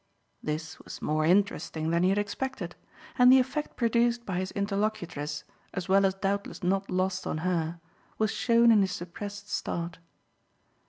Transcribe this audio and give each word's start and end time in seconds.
This 0.41 0.79
was 0.79 0.99
more 0.99 1.25
interesting 1.27 1.91
than 1.91 2.01
he 2.01 2.09
had 2.09 2.17
expected, 2.17 2.75
and 3.19 3.31
the 3.31 3.37
effect 3.37 3.77
produced 3.77 4.25
by 4.25 4.39
his 4.39 4.51
interlocutress, 4.53 5.43
as 5.75 5.87
well 5.87 6.07
as 6.07 6.15
doubtless 6.15 6.63
not 6.63 6.89
lost 6.89 7.27
on 7.27 7.37
her, 7.45 7.79
was 8.17 8.31
shown 8.31 8.71
in 8.71 8.81
his 8.81 8.91
suppressed 8.91 9.47
start. 9.47 9.99